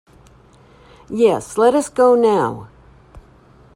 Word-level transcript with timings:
Yes, 1.11 1.59
let 1.59 1.75
us 1.75 1.87
go 1.87 2.15
now. 2.15 2.69